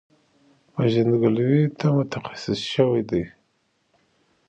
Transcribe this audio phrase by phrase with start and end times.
[0.73, 3.23] پېژنګلو ته مختص شوی دی،